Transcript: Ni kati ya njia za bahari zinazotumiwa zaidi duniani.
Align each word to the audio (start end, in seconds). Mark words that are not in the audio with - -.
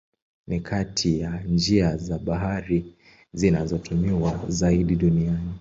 Ni 0.47 0.59
kati 0.59 1.19
ya 1.19 1.43
njia 1.47 1.97
za 1.97 2.17
bahari 2.19 2.93
zinazotumiwa 3.33 4.41
zaidi 4.47 4.95
duniani. 4.95 5.49